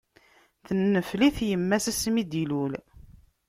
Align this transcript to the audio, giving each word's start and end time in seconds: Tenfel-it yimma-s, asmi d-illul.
Tenfel-it 0.65 1.37
yimma-s, 1.47 1.85
asmi 1.91 2.23
d-illul. 2.23 2.73